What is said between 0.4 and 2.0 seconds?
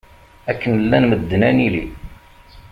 Akken llan medden ad nili.